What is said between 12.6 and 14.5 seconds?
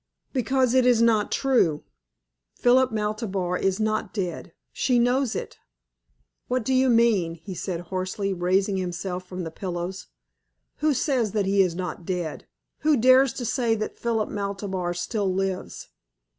Who dares to say that Philip